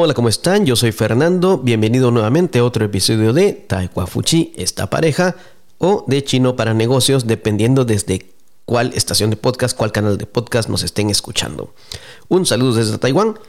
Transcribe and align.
Hola, 0.00 0.14
¿cómo 0.14 0.28
están? 0.28 0.64
Yo 0.64 0.76
soy 0.76 0.92
Fernando. 0.92 1.58
Bienvenido 1.58 2.12
nuevamente 2.12 2.60
a 2.60 2.64
otro 2.64 2.84
episodio 2.84 3.32
de 3.32 3.52
Taekwafuchi, 3.52 4.52
esta 4.54 4.88
pareja, 4.88 5.34
o 5.78 6.04
de 6.06 6.22
Chino 6.22 6.54
para 6.54 6.72
Negocios, 6.72 7.26
dependiendo 7.26 7.84
desde 7.84 8.30
cuál 8.64 8.92
estación 8.94 9.30
de 9.30 9.36
podcast, 9.36 9.76
cuál 9.76 9.90
canal 9.90 10.16
de 10.16 10.26
podcast 10.26 10.68
nos 10.68 10.84
estén 10.84 11.10
escuchando. 11.10 11.74
Un 12.28 12.46
saludo 12.46 12.74
desde 12.74 12.96
Taiwán. 12.98 13.40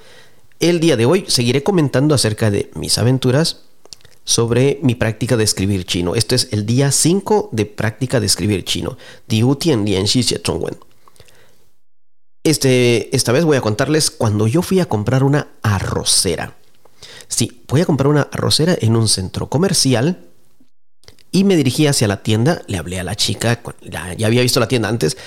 El 0.59 0.79
día 0.79 0.97
de 0.97 1.05
hoy 1.05 1.23
seguiré 1.27 1.61
comentando 1.61 2.15
acerca 2.15 2.49
de 2.49 2.71
mis 2.73 2.97
aventuras 2.97 3.65
sobre 4.23 4.79
mi 4.81 4.95
práctica 4.95 5.37
de 5.37 5.43
escribir 5.43 5.85
chino. 5.85 6.15
Este 6.15 6.33
es 6.33 6.47
el 6.51 6.65
día 6.65 6.91
5 6.91 7.49
de 7.51 7.67
práctica 7.67 8.19
de 8.19 8.25
escribir 8.25 8.63
chino. 8.63 8.97
Este, 12.43 13.15
esta 13.15 13.31
vez 13.33 13.45
voy 13.45 13.57
a 13.57 13.61
contarles 13.61 14.09
cuando 14.09 14.47
yo 14.47 14.63
fui 14.63 14.79
a 14.79 14.87
comprar 14.87 15.23
una 15.23 15.49
arrocera. 15.75 16.55
Sí, 17.27 17.63
voy 17.67 17.81
a 17.81 17.85
comprar 17.85 18.07
una 18.07 18.23
arrocera 18.31 18.75
en 18.79 18.95
un 18.95 19.07
centro 19.07 19.49
comercial 19.49 20.29
y 21.31 21.43
me 21.43 21.55
dirigí 21.55 21.87
hacia 21.87 22.07
la 22.07 22.23
tienda. 22.23 22.61
Le 22.67 22.77
hablé 22.77 22.99
a 22.99 23.03
la 23.03 23.15
chica, 23.15 23.61
ya, 23.81 24.15
había 24.25 24.41
visto 24.41 24.59
la 24.59 24.67
tienda 24.67 24.89
antes. 24.89 25.17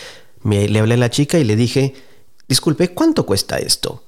Me, 0.42 0.68
le 0.68 0.80
hablé 0.80 0.94
a 0.94 0.98
la 0.98 1.10
chica 1.10 1.38
y 1.38 1.44
le 1.44 1.56
dije, 1.56 1.94
disculpe, 2.48 2.92
¿cuánto 2.92 3.24
cuesta 3.24 3.58
esto? 3.58 4.04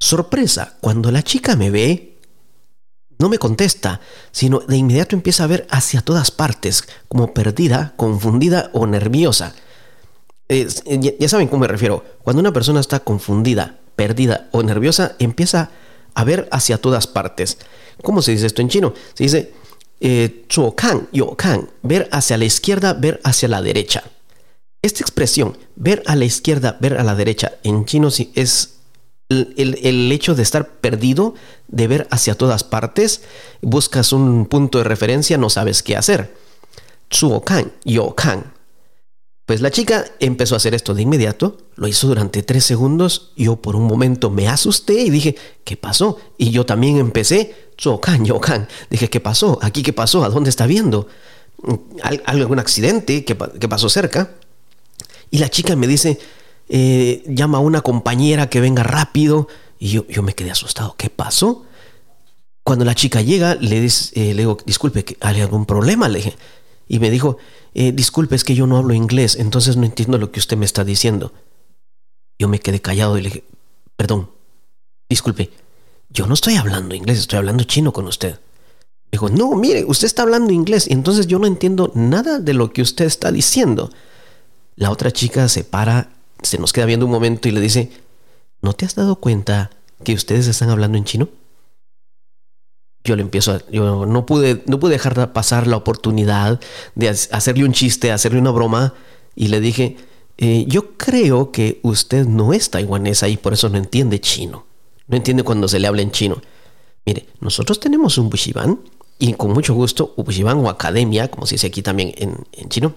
Sorpresa, 0.00 0.76
cuando 0.80 1.10
la 1.10 1.22
chica 1.22 1.56
me 1.56 1.70
ve, 1.70 2.18
no 3.18 3.28
me 3.28 3.38
contesta, 3.38 4.00
sino 4.30 4.60
de 4.60 4.76
inmediato 4.76 5.16
empieza 5.16 5.44
a 5.44 5.48
ver 5.48 5.66
hacia 5.70 6.00
todas 6.00 6.30
partes, 6.30 6.84
como 7.08 7.34
perdida, 7.34 7.94
confundida 7.96 8.70
o 8.72 8.86
nerviosa. 8.86 9.54
ya 10.48 11.28
saben 11.28 11.48
cómo 11.48 11.62
me 11.62 11.68
refiero. 11.68 12.04
Cuando 12.22 12.40
una 12.40 12.52
persona 12.52 12.80
está 12.80 13.00
confundida, 13.00 13.80
perdida 13.98 14.48
o 14.52 14.62
nerviosa, 14.62 15.16
empieza 15.18 15.70
a 16.14 16.22
ver 16.22 16.48
hacia 16.52 16.78
todas 16.78 17.08
partes. 17.08 17.58
¿Cómo 18.00 18.22
se 18.22 18.30
dice 18.30 18.46
esto 18.46 18.62
en 18.62 18.68
chino? 18.68 18.94
Se 19.14 19.24
dice 19.24 19.52
eh, 19.98 20.46
kan, 20.76 21.68
ver 21.82 22.08
hacia 22.12 22.38
la 22.38 22.44
izquierda, 22.44 22.94
ver 22.94 23.20
hacia 23.24 23.48
la 23.48 23.60
derecha. 23.60 24.04
Esta 24.82 25.00
expresión, 25.00 25.58
ver 25.74 26.04
a 26.06 26.14
la 26.14 26.24
izquierda, 26.24 26.76
ver 26.80 26.96
a 26.96 27.02
la 27.02 27.16
derecha, 27.16 27.54
en 27.64 27.86
chino 27.86 28.08
es 28.36 28.78
el, 29.28 30.12
hecho 30.12 30.36
de 30.36 30.44
estar 30.44 30.68
perdido, 30.68 31.34
de 31.66 31.88
ver 31.88 32.06
hacia 32.12 32.36
todas 32.36 32.62
partes, 32.62 33.22
buscas 33.62 34.12
un 34.12 34.46
punto 34.46 34.78
de 34.78 34.84
referencia, 34.84 35.38
no 35.38 35.50
sabes 35.50 35.82
qué 35.82 35.96
hacer. 35.96 36.32
kan, 37.44 37.72
yo 37.84 38.14
kan. 38.14 38.52
Pues 39.48 39.62
la 39.62 39.70
chica 39.70 40.04
empezó 40.20 40.54
a 40.54 40.58
hacer 40.58 40.74
esto 40.74 40.92
de 40.92 41.00
inmediato, 41.00 41.56
lo 41.76 41.88
hizo 41.88 42.06
durante 42.06 42.42
tres 42.42 42.66
segundos, 42.66 43.32
yo 43.34 43.56
por 43.56 43.76
un 43.76 43.84
momento 43.86 44.28
me 44.28 44.46
asusté 44.46 45.00
y 45.00 45.08
dije, 45.08 45.36
¿qué 45.64 45.74
pasó? 45.74 46.18
Y 46.36 46.50
yo 46.50 46.66
también 46.66 46.98
empecé, 46.98 47.70
kan, 48.02 48.26
yo 48.26 48.40
kan. 48.40 48.68
Dije, 48.90 49.08
¿qué 49.08 49.20
pasó? 49.20 49.58
¿Aquí 49.62 49.82
qué 49.82 49.94
pasó? 49.94 50.22
¿A 50.22 50.28
dónde 50.28 50.50
está 50.50 50.66
viendo? 50.66 51.08
¿Algún 52.26 52.58
accidente? 52.58 53.24
¿Qué, 53.24 53.38
qué 53.58 53.68
pasó 53.70 53.88
cerca? 53.88 54.32
Y 55.30 55.38
la 55.38 55.48
chica 55.48 55.74
me 55.76 55.86
dice, 55.86 56.18
eh, 56.68 57.24
llama 57.26 57.56
a 57.56 57.62
una 57.62 57.80
compañera 57.80 58.50
que 58.50 58.60
venga 58.60 58.82
rápido. 58.82 59.48
Y 59.78 59.88
yo, 59.88 60.06
yo 60.08 60.22
me 60.22 60.34
quedé 60.34 60.50
asustado. 60.50 60.94
¿Qué 60.98 61.08
pasó? 61.08 61.64
Cuando 62.64 62.84
la 62.84 62.94
chica 62.94 63.22
llega, 63.22 63.54
le, 63.54 63.80
dice, 63.80 64.10
eh, 64.14 64.34
le 64.34 64.42
digo, 64.42 64.58
disculpe, 64.66 65.06
¿hay 65.22 65.40
algún 65.40 65.64
problema? 65.64 66.06
Le 66.06 66.18
dije. 66.18 66.36
Y 66.88 66.98
me 66.98 67.10
dijo, 67.10 67.36
eh, 67.74 67.92
disculpe, 67.92 68.34
es 68.34 68.44
que 68.44 68.54
yo 68.54 68.66
no 68.66 68.78
hablo 68.78 68.94
inglés, 68.94 69.36
entonces 69.36 69.76
no 69.76 69.84
entiendo 69.84 70.18
lo 70.18 70.32
que 70.32 70.40
usted 70.40 70.56
me 70.56 70.64
está 70.64 70.84
diciendo. 70.84 71.32
Yo 72.38 72.48
me 72.48 72.60
quedé 72.60 72.80
callado 72.80 73.18
y 73.18 73.22
le 73.22 73.28
dije, 73.28 73.44
perdón, 73.96 74.30
disculpe, 75.08 75.50
yo 76.08 76.26
no 76.26 76.34
estoy 76.34 76.56
hablando 76.56 76.94
inglés, 76.94 77.18
estoy 77.18 77.38
hablando 77.38 77.64
chino 77.64 77.92
con 77.92 78.06
usted. 78.06 78.40
Dijo, 79.12 79.28
no, 79.28 79.54
mire, 79.54 79.84
usted 79.84 80.06
está 80.06 80.22
hablando 80.22 80.52
inglés, 80.52 80.88
entonces 80.88 81.26
yo 81.26 81.38
no 81.38 81.46
entiendo 81.46 81.92
nada 81.94 82.38
de 82.38 82.54
lo 82.54 82.72
que 82.72 82.82
usted 82.82 83.04
está 83.04 83.30
diciendo. 83.30 83.90
La 84.76 84.90
otra 84.90 85.10
chica 85.10 85.48
se 85.48 85.64
para 85.64 86.10
se 86.42 86.58
nos 86.58 86.72
queda 86.72 86.86
viendo 86.86 87.06
un 87.06 87.12
momento 87.12 87.48
y 87.48 87.52
le 87.52 87.60
dice, 87.60 87.90
¿no 88.62 88.72
te 88.72 88.84
has 88.84 88.94
dado 88.94 89.16
cuenta 89.16 89.70
que 90.04 90.14
ustedes 90.14 90.46
están 90.46 90.70
hablando 90.70 90.98
en 90.98 91.04
chino? 91.04 91.28
Yo 93.08 93.16
le 93.16 93.22
empiezo 93.22 93.52
a, 93.52 93.62
yo 93.70 94.04
no 94.04 94.26
pude, 94.26 94.62
no 94.66 94.78
pude 94.78 94.92
dejar 94.92 95.32
pasar 95.32 95.66
la 95.66 95.78
oportunidad 95.78 96.60
de 96.94 97.08
hacerle 97.08 97.64
un 97.64 97.72
chiste, 97.72 98.12
hacerle 98.12 98.38
una 98.38 98.50
broma 98.50 98.92
y 99.34 99.48
le 99.48 99.60
dije, 99.60 99.96
eh, 100.36 100.66
yo 100.68 100.98
creo 100.98 101.50
que 101.50 101.80
usted 101.82 102.26
no 102.26 102.52
es 102.52 102.68
taiwanesa 102.68 103.26
y 103.28 103.38
por 103.38 103.54
eso 103.54 103.70
no 103.70 103.78
entiende 103.78 104.20
chino. 104.20 104.66
No 105.06 105.16
entiende 105.16 105.42
cuando 105.42 105.68
se 105.68 105.78
le 105.78 105.86
habla 105.86 106.02
en 106.02 106.10
chino. 106.10 106.42
Mire, 107.06 107.26
nosotros 107.40 107.80
tenemos 107.80 108.18
un 108.18 108.28
bushiban 108.28 108.78
y 109.18 109.32
con 109.32 109.54
mucho 109.54 109.72
gusto, 109.72 110.12
bushiban 110.18 110.58
o 110.58 110.68
academia, 110.68 111.30
como 111.30 111.46
se 111.46 111.54
dice 111.54 111.68
aquí 111.68 111.80
también 111.80 112.12
en, 112.18 112.36
en 112.52 112.68
chino. 112.68 112.92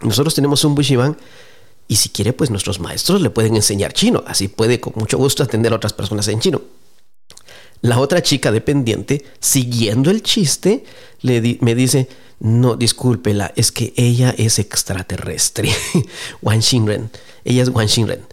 Nosotros 0.00 0.32
tenemos 0.32 0.62
un 0.64 0.76
bushiban 0.76 1.16
y 1.88 1.96
si 1.96 2.10
quiere, 2.10 2.32
pues 2.32 2.50
nuestros 2.50 2.78
maestros 2.78 3.20
le 3.20 3.30
pueden 3.30 3.56
enseñar 3.56 3.94
chino. 3.94 4.22
Así 4.28 4.46
puede 4.46 4.78
con 4.78 4.92
mucho 4.94 5.18
gusto 5.18 5.42
atender 5.42 5.72
a 5.72 5.76
otras 5.76 5.92
personas 5.92 6.28
en 6.28 6.38
chino. 6.38 6.62
La 7.82 7.98
otra 7.98 8.22
chica 8.22 8.52
dependiente, 8.52 9.24
siguiendo 9.38 10.10
el 10.10 10.22
chiste, 10.22 10.84
me 11.22 11.74
dice, 11.74 12.08
no, 12.40 12.76
discúlpela, 12.76 13.52
es 13.56 13.72
que 13.72 13.92
ella 13.96 14.34
es 14.36 14.58
extraterrestre. 14.58 15.70
Wan 16.42 16.62
Xinren. 16.62 17.10
Ella 17.44 17.62
es 17.62 17.68
Wan 17.68 17.88
Xinren. 17.88 18.26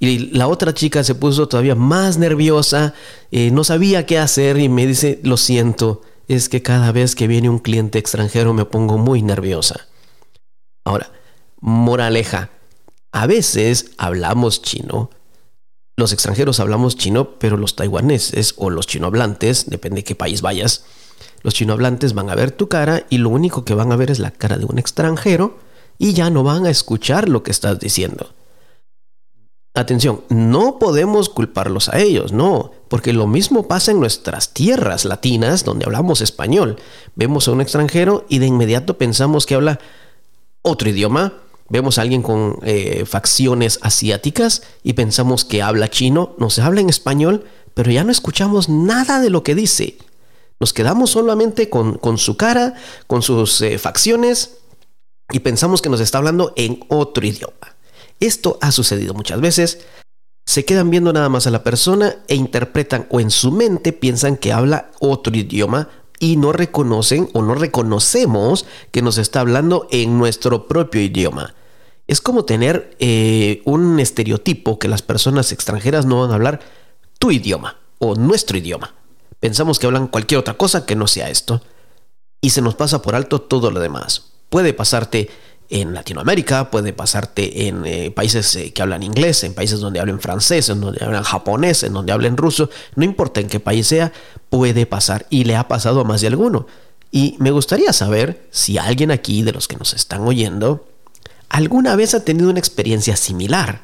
Y 0.00 0.30
la 0.30 0.46
otra 0.46 0.74
chica 0.74 1.02
se 1.02 1.16
puso 1.16 1.48
todavía 1.48 1.74
más 1.74 2.18
nerviosa, 2.18 2.94
eh, 3.32 3.50
no 3.50 3.64
sabía 3.64 4.06
qué 4.06 4.18
hacer 4.18 4.58
y 4.58 4.68
me 4.68 4.86
dice, 4.86 5.18
lo 5.24 5.36
siento, 5.36 6.02
es 6.28 6.48
que 6.48 6.62
cada 6.62 6.92
vez 6.92 7.16
que 7.16 7.26
viene 7.26 7.50
un 7.50 7.58
cliente 7.58 7.98
extranjero 7.98 8.54
me 8.54 8.64
pongo 8.64 8.96
muy 8.96 9.22
nerviosa. 9.22 9.88
Ahora, 10.84 11.10
moraleja, 11.60 12.50
a 13.10 13.26
veces 13.26 13.90
hablamos 13.98 14.62
chino, 14.62 15.10
los 15.98 16.12
extranjeros 16.12 16.60
hablamos 16.60 16.96
chino, 16.96 17.30
pero 17.40 17.56
los 17.56 17.74
taiwaneses 17.74 18.54
o 18.56 18.70
los 18.70 18.86
chinohablantes, 18.86 19.68
depende 19.68 19.96
de 19.96 20.04
qué 20.04 20.14
país 20.14 20.42
vayas, 20.42 20.84
los 21.42 21.54
chinohablantes 21.54 22.14
van 22.14 22.30
a 22.30 22.36
ver 22.36 22.52
tu 22.52 22.68
cara 22.68 23.04
y 23.10 23.18
lo 23.18 23.30
único 23.30 23.64
que 23.64 23.74
van 23.74 23.90
a 23.90 23.96
ver 23.96 24.12
es 24.12 24.20
la 24.20 24.30
cara 24.30 24.58
de 24.58 24.64
un 24.64 24.78
extranjero 24.78 25.58
y 25.98 26.12
ya 26.12 26.30
no 26.30 26.44
van 26.44 26.66
a 26.66 26.70
escuchar 26.70 27.28
lo 27.28 27.42
que 27.42 27.50
estás 27.50 27.80
diciendo. 27.80 28.32
Atención, 29.74 30.22
no 30.28 30.78
podemos 30.78 31.28
culparlos 31.28 31.88
a 31.88 31.98
ellos, 31.98 32.32
no, 32.32 32.70
porque 32.88 33.12
lo 33.12 33.26
mismo 33.26 33.66
pasa 33.66 33.90
en 33.90 33.98
nuestras 33.98 34.54
tierras 34.54 35.04
latinas 35.04 35.64
donde 35.64 35.84
hablamos 35.84 36.20
español. 36.20 36.76
Vemos 37.16 37.48
a 37.48 37.52
un 37.52 37.60
extranjero 37.60 38.24
y 38.28 38.38
de 38.38 38.46
inmediato 38.46 38.98
pensamos 38.98 39.46
que 39.46 39.56
habla 39.56 39.80
otro 40.62 40.88
idioma 40.88 41.32
Vemos 41.70 41.98
a 41.98 42.02
alguien 42.02 42.22
con 42.22 42.58
eh, 42.62 43.04
facciones 43.06 43.78
asiáticas 43.82 44.62
y 44.82 44.94
pensamos 44.94 45.44
que 45.44 45.62
habla 45.62 45.90
chino, 45.90 46.34
nos 46.38 46.58
habla 46.58 46.80
en 46.80 46.88
español, 46.88 47.44
pero 47.74 47.90
ya 47.90 48.04
no 48.04 48.10
escuchamos 48.10 48.68
nada 48.68 49.20
de 49.20 49.30
lo 49.30 49.42
que 49.42 49.54
dice. 49.54 49.98
Nos 50.60 50.72
quedamos 50.72 51.10
solamente 51.10 51.68
con, 51.68 52.00
su 52.18 52.36
cara, 52.36 52.74
con 53.06 53.22
sus 53.22 53.60
eh, 53.60 53.78
facciones 53.78 54.58
y 55.30 55.40
pensamos 55.40 55.82
que 55.82 55.90
nos 55.90 56.00
está 56.00 56.18
hablando 56.18 56.52
en 56.56 56.84
otro 56.88 57.26
idioma. 57.26 57.76
Esto 58.18 58.58
ha 58.60 58.72
sucedido 58.72 59.14
muchas 59.14 59.40
veces. 59.40 59.86
Se 60.46 60.64
quedan 60.64 60.90
viendo 60.90 61.12
nada 61.12 61.28
más 61.28 61.46
a 61.46 61.50
la 61.50 61.62
persona 61.62 62.16
e 62.26 62.34
interpretan 62.34 63.06
o 63.10 63.20
en 63.20 63.30
su 63.30 63.52
mente 63.52 63.92
piensan 63.92 64.36
que 64.36 64.52
habla 64.52 64.90
otro 64.98 65.36
idioma 65.36 65.90
y 66.18 66.36
no 66.36 66.52
reconocen 66.52 67.28
o 67.34 67.42
no 67.42 67.54
reconocemos 67.54 68.66
que 68.90 69.02
nos 69.02 69.18
está 69.18 69.40
hablando 69.40 69.86
en 69.90 70.18
nuestro 70.18 70.66
propio 70.66 71.00
idioma. 71.02 71.54
Es 72.08 72.22
como 72.22 72.46
tener 72.46 72.96
eh, 72.98 73.60
un 73.66 74.00
estereotipo 74.00 74.78
que 74.78 74.88
las 74.88 75.02
personas 75.02 75.52
extranjeras 75.52 76.06
no 76.06 76.22
van 76.22 76.30
a 76.30 76.34
hablar 76.34 76.60
tu 77.18 77.30
idioma 77.30 77.76
o 77.98 78.14
nuestro 78.14 78.56
idioma. 78.56 78.94
Pensamos 79.40 79.78
que 79.78 79.86
hablan 79.86 80.08
cualquier 80.08 80.40
otra 80.40 80.54
cosa 80.54 80.86
que 80.86 80.96
no 80.96 81.06
sea 81.06 81.28
esto 81.28 81.60
y 82.40 82.50
se 82.50 82.62
nos 82.62 82.74
pasa 82.74 83.02
por 83.02 83.14
alto 83.14 83.42
todo 83.42 83.70
lo 83.70 83.78
demás. 83.78 84.32
Puede 84.48 84.72
pasarte 84.72 85.28
en 85.68 85.92
Latinoamérica, 85.92 86.70
puede 86.70 86.94
pasarte 86.94 87.68
en 87.68 87.84
eh, 87.84 88.10
países 88.10 88.56
eh, 88.56 88.72
que 88.72 88.80
hablan 88.80 89.02
inglés, 89.02 89.44
en 89.44 89.52
países 89.52 89.80
donde 89.80 90.00
hablen 90.00 90.18
francés, 90.18 90.70
en 90.70 90.80
donde 90.80 91.04
hablan 91.04 91.24
japonés, 91.24 91.82
en 91.82 91.92
donde 91.92 92.12
hablen 92.12 92.38
ruso, 92.38 92.70
no 92.94 93.04
importa 93.04 93.40
en 93.40 93.48
qué 93.48 93.60
país 93.60 93.86
sea, 93.86 94.14
puede 94.48 94.86
pasar 94.86 95.26
y 95.28 95.44
le 95.44 95.56
ha 95.56 95.68
pasado 95.68 96.00
a 96.00 96.04
más 96.04 96.22
de 96.22 96.28
alguno. 96.28 96.66
Y 97.10 97.36
me 97.38 97.50
gustaría 97.50 97.92
saber 97.92 98.48
si 98.50 98.78
alguien 98.78 99.10
aquí 99.10 99.42
de 99.42 99.52
los 99.52 99.68
que 99.68 99.76
nos 99.76 99.92
están 99.92 100.22
oyendo 100.22 100.87
alguna 101.48 101.96
vez 101.96 102.14
ha 102.14 102.24
tenido 102.24 102.50
una 102.50 102.58
experiencia 102.58 103.16
similar. 103.16 103.82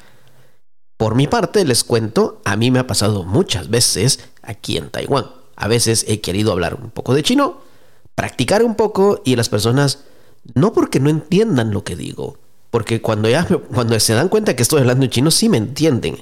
Por 0.97 1.15
mi 1.15 1.27
parte, 1.27 1.65
les 1.65 1.83
cuento, 1.83 2.41
a 2.45 2.55
mí 2.55 2.71
me 2.71 2.79
ha 2.79 2.87
pasado 2.87 3.23
muchas 3.23 3.69
veces 3.69 4.19
aquí 4.41 4.77
en 4.77 4.89
Taiwán. 4.89 5.25
A 5.55 5.67
veces 5.67 6.05
he 6.07 6.21
querido 6.21 6.51
hablar 6.51 6.75
un 6.75 6.89
poco 6.89 7.13
de 7.13 7.23
chino, 7.23 7.61
practicar 8.13 8.63
un 8.63 8.75
poco 8.75 9.21
y 9.25 9.35
las 9.35 9.49
personas, 9.49 9.99
no 10.53 10.73
porque 10.73 10.99
no 10.99 11.09
entiendan 11.09 11.71
lo 11.71 11.83
que 11.83 11.95
digo, 11.95 12.37
porque 12.71 13.01
cuando, 13.01 13.29
cuando 13.73 13.99
se 13.99 14.13
dan 14.13 14.29
cuenta 14.29 14.55
que 14.55 14.63
estoy 14.63 14.81
hablando 14.81 15.05
en 15.05 15.11
chino, 15.11 15.31
sí 15.31 15.49
me 15.49 15.57
entienden. 15.57 16.17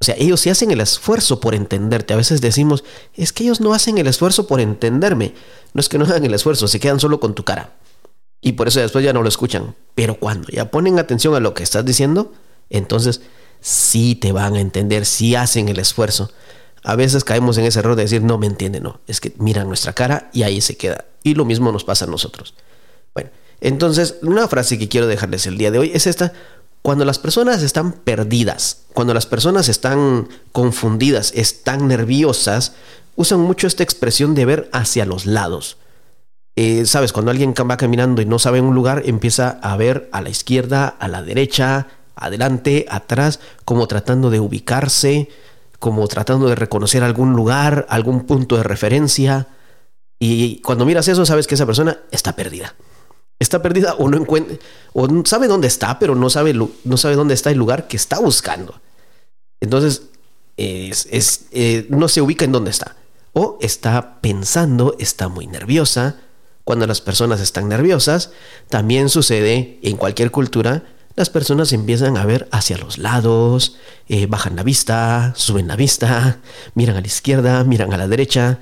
O 0.00 0.04
sea, 0.04 0.16
ellos 0.18 0.40
sí 0.40 0.50
hacen 0.50 0.70
el 0.70 0.80
esfuerzo 0.80 1.40
por 1.40 1.54
entenderte. 1.54 2.12
A 2.12 2.18
veces 2.18 2.40
decimos, 2.40 2.84
es 3.14 3.32
que 3.32 3.44
ellos 3.44 3.60
no 3.60 3.72
hacen 3.72 3.96
el 3.96 4.06
esfuerzo 4.06 4.46
por 4.46 4.60
entenderme. 4.60 5.34
No 5.72 5.80
es 5.80 5.88
que 5.88 5.98
no 5.98 6.04
hagan 6.04 6.24
el 6.24 6.34
esfuerzo, 6.34 6.68
se 6.68 6.80
quedan 6.80 7.00
solo 7.00 7.20
con 7.20 7.34
tu 7.34 7.44
cara. 7.44 7.76
Y 8.44 8.52
por 8.52 8.68
eso 8.68 8.78
después 8.78 9.02
ya 9.02 9.14
no 9.14 9.22
lo 9.22 9.28
escuchan. 9.28 9.74
Pero 9.94 10.16
cuando 10.16 10.48
ya 10.48 10.70
ponen 10.70 10.98
atención 10.98 11.34
a 11.34 11.40
lo 11.40 11.54
que 11.54 11.62
estás 11.62 11.82
diciendo, 11.82 12.34
entonces 12.68 13.22
sí 13.62 14.16
te 14.16 14.32
van 14.32 14.54
a 14.54 14.60
entender, 14.60 15.06
sí 15.06 15.34
hacen 15.34 15.70
el 15.70 15.78
esfuerzo. 15.78 16.30
A 16.82 16.94
veces 16.94 17.24
caemos 17.24 17.56
en 17.56 17.64
ese 17.64 17.78
error 17.78 17.96
de 17.96 18.02
decir, 18.02 18.22
no 18.22 18.36
me 18.36 18.46
entiende, 18.46 18.80
no. 18.80 19.00
Es 19.06 19.22
que 19.22 19.32
miran 19.38 19.66
nuestra 19.66 19.94
cara 19.94 20.28
y 20.34 20.42
ahí 20.42 20.60
se 20.60 20.76
queda. 20.76 21.06
Y 21.22 21.34
lo 21.34 21.46
mismo 21.46 21.72
nos 21.72 21.84
pasa 21.84 22.04
a 22.04 22.08
nosotros. 22.08 22.52
Bueno, 23.14 23.30
entonces, 23.62 24.16
una 24.20 24.46
frase 24.46 24.78
que 24.78 24.90
quiero 24.90 25.06
dejarles 25.06 25.46
el 25.46 25.56
día 25.56 25.70
de 25.70 25.78
hoy 25.78 25.90
es 25.94 26.06
esta. 26.06 26.34
Cuando 26.82 27.06
las 27.06 27.18
personas 27.18 27.62
están 27.62 27.92
perdidas, 27.92 28.82
cuando 28.92 29.14
las 29.14 29.24
personas 29.24 29.70
están 29.70 30.28
confundidas, 30.52 31.32
están 31.34 31.88
nerviosas, 31.88 32.74
usan 33.16 33.40
mucho 33.40 33.66
esta 33.66 33.82
expresión 33.82 34.34
de 34.34 34.44
ver 34.44 34.68
hacia 34.70 35.06
los 35.06 35.24
lados. 35.24 35.78
Eh, 36.56 36.86
Sabes, 36.86 37.12
cuando 37.12 37.30
alguien 37.30 37.52
va 37.52 37.76
caminando 37.76 38.22
y 38.22 38.26
no 38.26 38.38
sabe 38.38 38.60
un 38.60 38.74
lugar, 38.74 39.02
empieza 39.06 39.58
a 39.62 39.76
ver 39.76 40.08
a 40.12 40.20
la 40.20 40.30
izquierda, 40.30 40.88
a 40.88 41.08
la 41.08 41.22
derecha, 41.22 41.88
adelante, 42.14 42.86
atrás, 42.88 43.40
como 43.64 43.88
tratando 43.88 44.30
de 44.30 44.40
ubicarse, 44.40 45.28
como 45.78 46.06
tratando 46.06 46.48
de 46.48 46.54
reconocer 46.54 47.02
algún 47.02 47.32
lugar, 47.32 47.86
algún 47.88 48.26
punto 48.26 48.56
de 48.56 48.62
referencia. 48.62 49.48
Y 50.18 50.60
cuando 50.60 50.86
miras 50.86 51.08
eso, 51.08 51.26
sabes 51.26 51.46
que 51.46 51.56
esa 51.56 51.66
persona 51.66 51.98
está 52.10 52.36
perdida 52.36 52.74
está 53.38 53.62
perdida 53.62 53.94
o 53.94 54.08
no 54.08 54.16
encuentra, 54.16 54.56
o 54.92 55.08
sabe 55.24 55.46
dónde 55.48 55.68
está, 55.68 55.98
pero 55.98 56.14
no 56.14 56.30
sabe, 56.30 56.54
no 56.54 56.96
sabe 56.96 57.14
dónde 57.14 57.34
está 57.34 57.50
el 57.50 57.58
lugar 57.58 57.88
que 57.88 57.96
está 57.96 58.18
buscando. 58.18 58.80
Entonces, 59.60 60.02
es, 60.56 61.46
eh, 61.52 61.86
no 61.90 62.08
se 62.08 62.20
ubica 62.20 62.44
en 62.44 62.52
dónde 62.52 62.70
está. 62.70 62.96
O 63.32 63.58
está 63.60 64.20
pensando, 64.20 64.94
está 64.98 65.28
muy 65.28 65.46
nerviosa. 65.46 66.16
Cuando 66.64 66.86
las 66.86 67.00
personas 67.00 67.40
están 67.40 67.68
nerviosas, 67.68 68.30
también 68.68 69.08
sucede 69.08 69.78
en 69.82 69.96
cualquier 69.96 70.30
cultura, 70.30 70.84
las 71.14 71.30
personas 71.30 71.72
empiezan 71.72 72.16
a 72.16 72.24
ver 72.24 72.48
hacia 72.50 72.78
los 72.78 72.98
lados, 72.98 73.76
eh, 74.08 74.26
bajan 74.26 74.56
la 74.56 74.62
vista, 74.62 75.32
suben 75.36 75.68
la 75.68 75.76
vista, 75.76 76.40
miran 76.74 76.96
a 76.96 77.00
la 77.00 77.06
izquierda, 77.06 77.64
miran 77.64 77.92
a 77.92 77.98
la 77.98 78.08
derecha, 78.08 78.58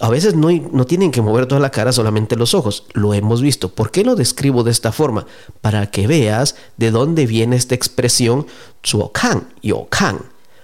a 0.00 0.08
veces 0.08 0.34
no, 0.34 0.50
no, 0.50 0.86
tienen 0.86 1.12
que 1.12 1.22
mover 1.22 1.46
toda 1.46 1.60
la 1.60 1.70
cara, 1.70 1.92
solamente 1.92 2.36
los 2.36 2.52
ojos. 2.54 2.84
Lo 2.94 3.14
hemos 3.14 3.40
visto. 3.40 3.74
¿Por 3.74 3.90
qué 3.90 4.04
lo 4.04 4.16
describo 4.16 4.64
de 4.64 4.72
esta 4.72 4.90
forma? 4.90 5.26
Para 5.60 5.90
que 5.90 6.06
veas 6.06 6.56
de 6.76 6.90
dónde 6.90 7.26
viene 7.26 7.56
esta 7.56 7.74
expresión 7.76 8.46
zuokan 8.84 9.54
y 9.62 9.70
okan. 9.70 10.18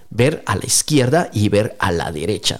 Ver 0.09 0.43
a 0.45 0.57
la 0.57 0.65
izquierda 0.65 1.29
y 1.31 1.47
ver 1.47 1.77
a 1.79 1.93
la 1.93 2.11
derecha. 2.11 2.59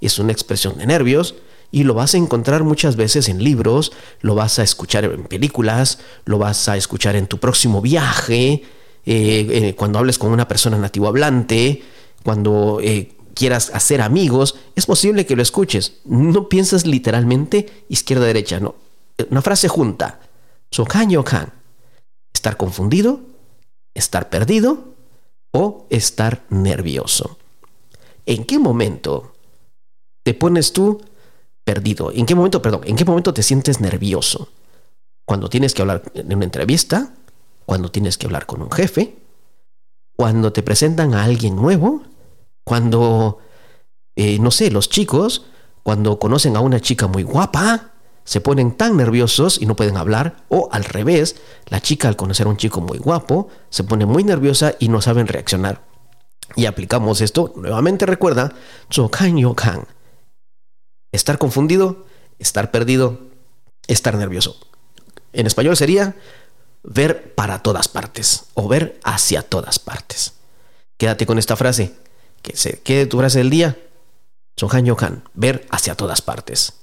Es 0.00 0.20
una 0.20 0.32
expresión 0.32 0.78
de 0.78 0.86
nervios 0.86 1.34
y 1.72 1.82
lo 1.84 1.94
vas 1.94 2.14
a 2.14 2.18
encontrar 2.18 2.62
muchas 2.62 2.94
veces 2.94 3.28
en 3.28 3.42
libros, 3.42 3.92
lo 4.20 4.36
vas 4.36 4.60
a 4.60 4.62
escuchar 4.62 5.04
en 5.04 5.24
películas, 5.24 5.98
lo 6.26 6.38
vas 6.38 6.68
a 6.68 6.76
escuchar 6.76 7.16
en 7.16 7.26
tu 7.26 7.38
próximo 7.38 7.80
viaje, 7.80 8.62
eh, 9.04 9.46
eh, 9.50 9.74
cuando 9.74 9.98
hables 9.98 10.18
con 10.18 10.30
una 10.30 10.46
persona 10.46 10.78
nativo 10.78 11.08
hablante, 11.08 11.82
cuando... 12.22 12.78
Eh, 12.80 13.16
quieras 13.34 13.70
hacer 13.72 14.02
amigos, 14.02 14.56
es 14.76 14.84
posible 14.84 15.24
que 15.24 15.36
lo 15.36 15.42
escuches. 15.42 16.00
No 16.04 16.50
piensas 16.50 16.86
literalmente 16.86 17.84
izquierda-derecha, 17.88 18.60
no. 18.60 18.74
Una 19.30 19.42
frase 19.42 19.68
junta. 19.68 20.20
Sokan 20.70 21.10
yokan. 21.10 21.52
Estar 22.34 22.56
confundido, 22.56 23.20
estar 23.94 24.28
perdido 24.28 24.94
o 25.50 25.86
estar 25.90 26.44
nervioso. 26.50 27.38
¿En 28.26 28.44
qué 28.44 28.58
momento 28.58 29.34
te 30.22 30.34
pones 30.34 30.72
tú 30.72 31.00
perdido? 31.64 32.12
¿En 32.12 32.26
qué 32.26 32.34
momento, 32.34 32.62
perdón, 32.62 32.82
en 32.84 32.96
qué 32.96 33.04
momento 33.04 33.32
te 33.34 33.42
sientes 33.42 33.80
nervioso? 33.80 34.48
Cuando 35.24 35.48
tienes 35.48 35.74
que 35.74 35.82
hablar 35.82 36.02
en 36.14 36.34
una 36.34 36.44
entrevista, 36.44 37.14
cuando 37.64 37.90
tienes 37.90 38.18
que 38.18 38.26
hablar 38.26 38.46
con 38.46 38.62
un 38.62 38.70
jefe, 38.70 39.16
cuando 40.16 40.52
te 40.52 40.62
presentan 40.62 41.14
a 41.14 41.24
alguien 41.24 41.56
nuevo, 41.56 42.02
cuando, 42.64 43.38
eh, 44.16 44.38
no 44.38 44.50
sé, 44.50 44.70
los 44.70 44.88
chicos, 44.88 45.46
cuando 45.82 46.18
conocen 46.18 46.56
a 46.56 46.60
una 46.60 46.80
chica 46.80 47.06
muy 47.06 47.22
guapa, 47.22 47.92
se 48.24 48.40
ponen 48.40 48.76
tan 48.76 48.96
nerviosos 48.96 49.60
y 49.60 49.66
no 49.66 49.74
pueden 49.74 49.96
hablar, 49.96 50.44
o 50.48 50.68
al 50.70 50.84
revés, 50.84 51.36
la 51.68 51.80
chica 51.80 52.08
al 52.08 52.16
conocer 52.16 52.46
a 52.46 52.50
un 52.50 52.56
chico 52.56 52.80
muy 52.80 52.98
guapo 52.98 53.48
se 53.68 53.84
pone 53.84 54.06
muy 54.06 54.22
nerviosa 54.22 54.74
y 54.78 54.88
no 54.88 55.00
saben 55.00 55.26
reaccionar. 55.26 55.82
Y 56.54 56.66
aplicamos 56.66 57.20
esto, 57.20 57.52
nuevamente 57.56 58.06
recuerda, 58.06 58.52
Zokan 58.92 59.38
Yokan. 59.38 59.86
Estar 61.12 61.38
confundido, 61.38 62.06
estar 62.38 62.70
perdido, 62.70 63.20
estar 63.86 64.16
nervioso. 64.16 64.58
En 65.32 65.46
español 65.46 65.76
sería 65.76 66.16
ver 66.82 67.34
para 67.34 67.62
todas 67.62 67.88
partes 67.88 68.46
o 68.54 68.68
ver 68.68 68.98
hacia 69.04 69.42
todas 69.42 69.78
partes. 69.78 70.34
Quédate 70.96 71.26
con 71.26 71.38
esta 71.38 71.56
frase 71.56 71.94
que 72.42 72.56
se 72.56 72.80
quede 72.80 73.06
tu 73.06 73.18
frase 73.18 73.38
del 73.38 73.50
día. 73.50 73.78
Sohan 74.56 74.84
Yohan, 74.84 75.24
ver 75.34 75.66
hacia 75.70 75.94
todas 75.94 76.22
partes. 76.22 76.74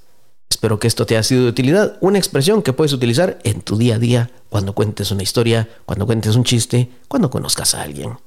Espero 0.50 0.80
que 0.80 0.88
esto 0.88 1.06
te 1.06 1.16
haya 1.16 1.24
sido 1.24 1.44
de 1.44 1.50
utilidad, 1.50 1.98
una 2.02 2.18
expresión 2.18 2.64
que 2.64 2.74
puedes 2.74 2.94
utilizar 2.94 3.40
en 3.44 3.62
tu 3.62 3.78
día 3.78 3.96
a 3.96 4.00
día, 4.00 4.32
cuando 4.50 4.74
cuentes 4.74 5.12
una 5.12 5.22
historia, 5.22 5.70
cuando 5.86 6.06
cuentes 6.06 6.36
un 6.36 6.44
chiste, 6.44 6.90
cuando 7.08 7.30
conozcas 7.30 7.76
a 7.76 7.84
alguien. 7.84 8.18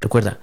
Recuerda, 0.00 0.40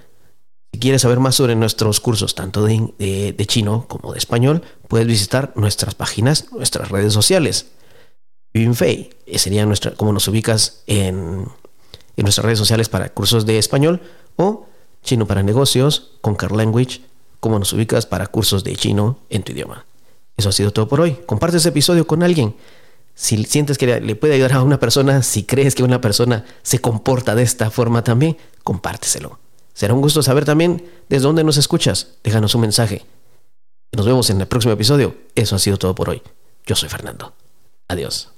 si 0.76 0.80
quieres 0.80 1.04
saber 1.04 1.22
más 1.22 1.36
sobre 1.36 1.56
nuestros 1.56 2.02
cursos, 2.02 2.36
tanto 2.36 2.66
de, 2.66 3.46
chino 3.48 3.86
como 3.88 4.12
de 4.12 4.20
español, 4.20 4.62
puedes 4.90 5.08
visitar 5.08 5.54
nuestras 5.56 5.96
páginas, 5.96 6.52
nuestras 6.52 6.90
redes 6.90 7.14
sociales. 7.14 7.68
Yunfei, 8.54 9.12
sería 9.38 9.66
nuestra, 9.66 9.92
como 9.92 10.12
nos 10.12 10.28
ubicas 10.28 10.84
en, 10.86 11.48
nuestras 12.18 12.44
redes 12.44 12.60
sociales 12.60 12.90
para 12.90 13.08
cursos 13.14 13.46
de 13.46 13.58
español, 13.58 14.02
o 14.36 14.68
Chino 15.02 15.26
para 15.26 15.44
negocios 15.44 16.12
con 16.20 16.36
Car 16.36 16.52
Language, 16.52 17.00
cómo 17.40 17.58
nos 17.58 17.72
ubicas 17.72 18.06
para 18.06 18.28
cursos 18.28 18.66
de 18.66 18.76
chino 18.76 19.20
en 19.30 19.44
tu 19.44 19.54
idioma. 19.54 19.86
Eso 20.36 20.50
ha 20.50 20.52
sido 20.52 20.72
todo 20.72 20.90
por 20.90 21.00
hoy. 21.00 21.18
Comparte 21.26 21.56
ese 21.56 21.70
episodio 21.70 22.06
con 22.06 22.22
alguien. 22.22 22.54
Si 23.14 23.42
sientes 23.46 23.78
que 23.78 24.02
le 24.02 24.16
puede 24.18 24.34
ayudar 24.34 24.52
a 24.52 24.62
una 24.62 24.78
persona, 24.78 25.24
si 25.24 25.44
crees 25.44 25.74
que 25.74 25.84
una 25.84 26.02
persona 26.02 26.44
se 26.64 26.80
comporta 26.80 27.34
de 27.34 27.44
esta 27.44 27.72
forma 27.72 28.04
también, 28.04 28.36
compárteselo. 28.66 29.45
Será 29.76 29.94
un 29.94 30.02
gusto 30.02 30.24
saber 30.24 30.46
también 30.46 30.90
desde 31.10 31.28
dónde 31.28 31.44
nos 31.44 31.58
escuchas. 31.58 32.16
Déjanos 32.24 32.56
un 32.56 32.62
mensaje. 32.62 33.06
Nos 33.92 34.06
vemos 34.06 34.30
en 34.30 34.40
el 34.40 34.48
próximo 34.48 34.74
episodio. 34.74 35.16
Eso 35.36 35.58
ha 35.58 35.60
sido 35.60 35.78
todo 35.78 35.94
por 35.94 36.10
hoy. 36.10 36.22
Yo 36.66 36.76
soy 36.76 36.88
Fernando. 36.88 37.34
Adiós. 37.90 38.35